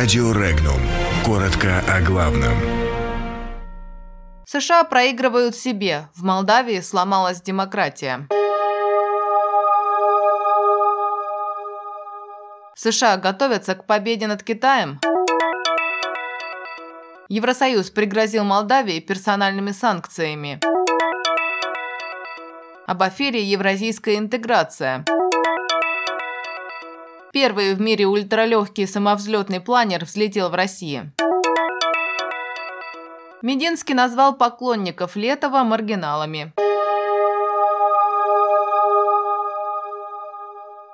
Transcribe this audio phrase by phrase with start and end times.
[0.00, 0.80] Радио Регнум.
[1.26, 2.56] Коротко о главном.
[4.46, 6.08] США проигрывают себе.
[6.14, 8.26] В Молдавии сломалась демократия.
[12.74, 15.00] США готовятся к победе над Китаем.
[17.28, 20.60] Евросоюз пригрозил Молдавии персональными санкциями.
[22.86, 25.04] Об афере «Евразийская интеграция».
[27.32, 31.12] Первый в мире ультралегкий самовзлетный планер взлетел в России.
[33.40, 36.52] Мединский назвал поклонников Летова маргиналами.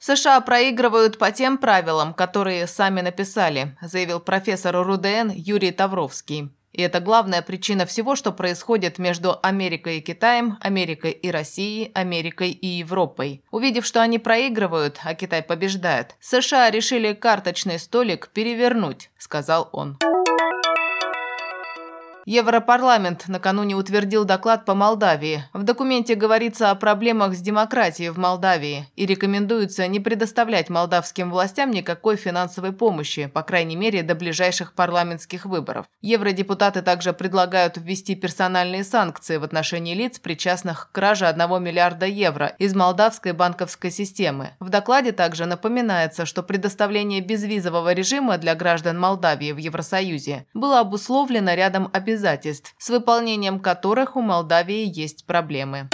[0.00, 6.50] США проигрывают по тем правилам, которые сами написали, заявил профессор РУДН Юрий Тавровский.
[6.72, 12.50] И это главная причина всего, что происходит между Америкой и Китаем, Америкой и Россией, Америкой
[12.50, 13.42] и Европой.
[13.50, 19.98] Увидев, что они проигрывают, а Китай побеждает, США решили карточный столик перевернуть, сказал он.
[22.24, 25.44] Европарламент накануне утвердил доклад по Молдавии.
[25.52, 31.72] В документе говорится о проблемах с демократией в Молдавии и рекомендуется не предоставлять молдавским властям
[31.72, 35.86] никакой финансовой помощи, по крайней мере, до ближайших парламентских выборов.
[36.00, 42.46] Евродепутаты также предлагают ввести персональные санкции в отношении лиц, причастных к краже 1 миллиарда евро
[42.58, 44.50] из молдавской банковской системы.
[44.60, 51.54] В докладе также напоминается, что предоставление безвизового режима для граждан Молдавии в Евросоюзе было обусловлено
[51.54, 55.88] рядом обязательств обязательств, с выполнением которых у Молдавии есть проблемы.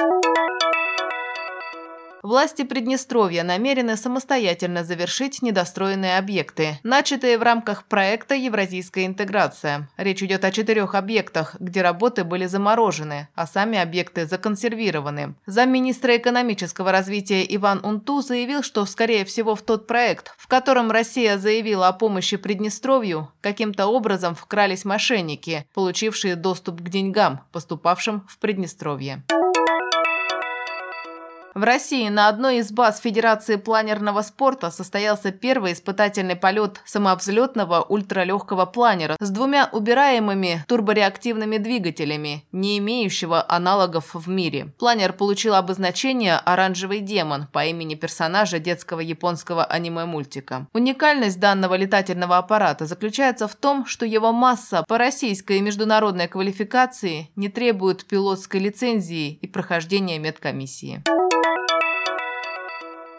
[2.29, 9.89] Власти Приднестровья намерены самостоятельно завершить недостроенные объекты, начатые в рамках проекта «Евразийская интеграция».
[9.97, 15.37] Речь идет о четырех объектах, где работы были заморожены, а сами объекты законсервированы.
[15.47, 21.39] Замминистра экономического развития Иван Унту заявил, что, скорее всего, в тот проект, в котором Россия
[21.39, 29.25] заявила о помощи Приднестровью, каким-то образом вкрались мошенники, получившие доступ к деньгам, поступавшим в Приднестровье.
[31.59, 38.65] В России на одной из баз Федерации планерного спорта состоялся первый испытательный полет самовзлетного ультралегкого
[38.65, 44.73] планера с двумя убираемыми турбореактивными двигателями, не имеющего аналогов в мире.
[44.79, 50.69] Планер получил обозначение «Оранжевый демон» по имени персонажа детского японского аниме-мультика.
[50.73, 57.33] Уникальность данного летательного аппарата заключается в том, что его масса по российской и международной квалификации
[57.35, 61.03] не требует пилотской лицензии и прохождения медкомиссии.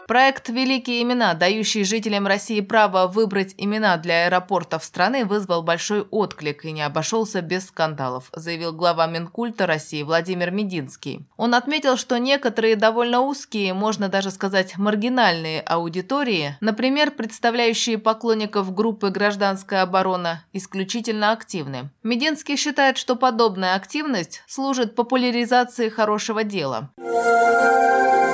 [0.10, 6.66] Проект «Великие имена», дающий жителям России право выбрать имена для аэропортов страны, вызвал большой отклик
[6.66, 11.28] и не обошелся без скандалов, заявил глава Минкульта России Владимир Мединский.
[11.38, 19.12] Он отметил, что некоторые довольно узкие, можно даже сказать маргинальные аудитории, например, представляющие поклонников группы
[19.12, 21.92] «Гражданская оборона», исключительно активны.
[22.02, 26.90] Мединский считает, что подобная активность служит популяризации хорошего дела.